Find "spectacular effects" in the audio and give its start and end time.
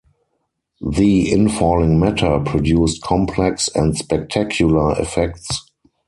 3.95-5.69